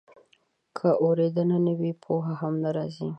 که 0.77 0.87
اورېدنه 1.03 1.57
نه 1.65 1.73
وي، 1.79 1.91
پوهه 2.03 2.33
هم 2.41 2.53
نه 2.63 2.69
راځي. 2.75 3.09